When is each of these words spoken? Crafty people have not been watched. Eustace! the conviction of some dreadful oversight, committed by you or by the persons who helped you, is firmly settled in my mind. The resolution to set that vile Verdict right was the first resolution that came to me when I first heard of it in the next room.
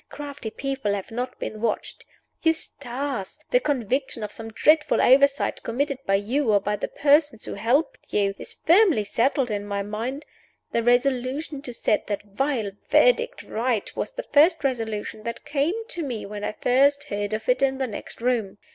Crafty 0.09 0.49
people 0.49 0.95
have 0.95 1.11
not 1.11 1.37
been 1.37 1.61
watched. 1.61 2.05
Eustace! 2.41 3.39
the 3.51 3.59
conviction 3.59 4.23
of 4.23 4.31
some 4.31 4.49
dreadful 4.49 4.99
oversight, 4.99 5.61
committed 5.61 5.99
by 6.07 6.15
you 6.15 6.51
or 6.51 6.59
by 6.59 6.75
the 6.75 6.87
persons 6.87 7.45
who 7.45 7.53
helped 7.53 8.11
you, 8.11 8.33
is 8.39 8.51
firmly 8.65 9.03
settled 9.03 9.51
in 9.51 9.63
my 9.63 9.83
mind. 9.83 10.25
The 10.71 10.81
resolution 10.81 11.61
to 11.61 11.71
set 11.71 12.07
that 12.07 12.23
vile 12.23 12.71
Verdict 12.89 13.43
right 13.43 13.95
was 13.95 14.13
the 14.13 14.23
first 14.23 14.63
resolution 14.63 15.21
that 15.21 15.45
came 15.45 15.75
to 15.89 16.01
me 16.01 16.25
when 16.25 16.43
I 16.43 16.53
first 16.53 17.03
heard 17.03 17.31
of 17.33 17.47
it 17.47 17.61
in 17.61 17.77
the 17.77 17.85
next 17.85 18.21
room. 18.21 18.57